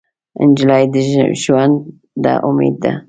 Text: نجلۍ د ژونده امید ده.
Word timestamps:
نجلۍ 0.47 0.83
د 0.93 0.95
ژونده 1.41 2.33
امید 2.47 2.75
ده. 2.83 2.93